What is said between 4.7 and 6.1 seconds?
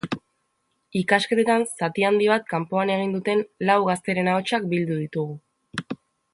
bildu ditugu.